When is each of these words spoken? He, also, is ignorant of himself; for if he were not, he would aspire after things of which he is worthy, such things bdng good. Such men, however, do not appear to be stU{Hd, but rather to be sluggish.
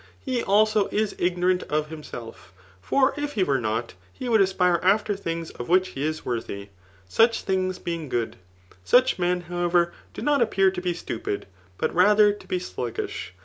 He, 0.19 0.41
also, 0.41 0.87
is 0.87 1.13
ignorant 1.19 1.61
of 1.69 1.89
himself; 1.89 2.53
for 2.81 3.13
if 3.17 3.33
he 3.33 3.43
were 3.43 3.61
not, 3.61 3.93
he 4.11 4.27
would 4.27 4.41
aspire 4.41 4.79
after 4.81 5.15
things 5.15 5.51
of 5.51 5.69
which 5.69 5.89
he 5.89 6.03
is 6.03 6.25
worthy, 6.25 6.69
such 7.07 7.43
things 7.43 7.77
bdng 7.77 8.09
good. 8.09 8.37
Such 8.83 9.19
men, 9.19 9.41
however, 9.41 9.93
do 10.15 10.23
not 10.23 10.41
appear 10.41 10.71
to 10.71 10.81
be 10.81 10.93
stU{Hd, 10.93 11.43
but 11.77 11.93
rather 11.93 12.33
to 12.33 12.47
be 12.47 12.57
sluggish. 12.57 13.35